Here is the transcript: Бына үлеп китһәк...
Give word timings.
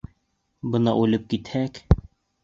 Бына 0.75 0.93
үлеп 1.01 1.27
китһәк... 1.33 1.77